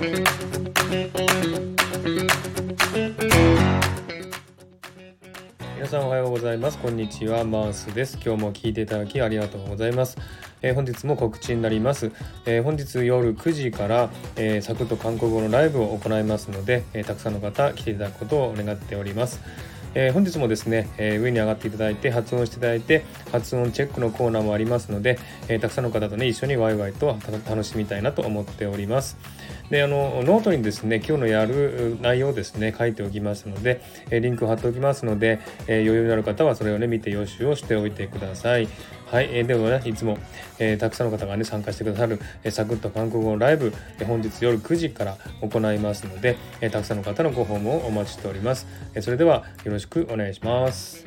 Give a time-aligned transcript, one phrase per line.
[0.00, 0.14] 皆
[5.88, 6.78] さんおはようございます。
[6.78, 7.42] こんにちは。
[7.42, 8.16] マースです。
[8.24, 10.16] 今日も聞いていただきありがとうございます、
[10.62, 12.12] えー、本日も告知になります、
[12.46, 19.40] えー、本日夜9時から、えー、サクッと韓国語のライブを行いますので、えたくさんの方来ていただくことを願っております。
[19.94, 25.18] えー、本日もですね、えー、上に上がっていただいて発音していただいて発音チェックのコーナーもありますので、
[25.48, 27.16] えー、たくさんの方とね一緒にワイワイと
[27.48, 29.16] 楽しみたいなと思っております。
[29.70, 38.68] であのノートにですね今日のやる内容をですね書いておきますので、えリンクを貼っておきますので、え余裕のある方はそれをね見て予習をしておいてください。
[39.10, 40.18] はい、えー、ではね、いつも、
[40.58, 48.66] えー、たくさんの方がね、参加してくださる、えー、サクッと韓国語のライブ、えー、本日夜9時から行いますので、えー、たくさんの方のご訪問をお待ちしております。
[48.94, 51.06] えー、それではよろしくお願いします。